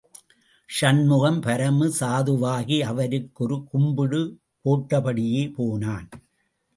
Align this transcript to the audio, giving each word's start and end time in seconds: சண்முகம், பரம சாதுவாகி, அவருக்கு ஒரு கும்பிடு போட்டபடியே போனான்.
சண்முகம், 0.69 1.37
பரம 1.41 1.89
சாதுவாகி, 1.99 2.79
அவருக்கு 2.81 3.43
ஒரு 3.43 3.57
கும்பிடு 3.63 4.21
போட்டபடியே 4.65 5.43
போனான். 5.53 6.07